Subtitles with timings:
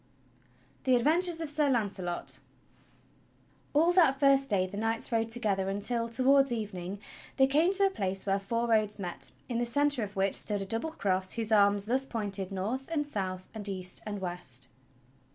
[0.83, 2.39] THE ADVENTURES OF SIR K\UNCELOT
[3.75, 6.97] All that first day the knights rode together until, towards eve ning,
[7.37, 10.63] they came to a place where four roads met, in the centre of which stood
[10.63, 14.69] a double cross whose arms thus pointed north and south and east and west.